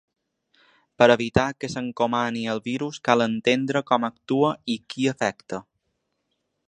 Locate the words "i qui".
4.77-5.07